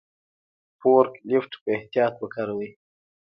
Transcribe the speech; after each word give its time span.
فورک 0.79 1.13
لیفټ 1.29 1.51
په 1.61 1.69
احتیاط 1.77 2.13
وکاروئ. 2.19 2.69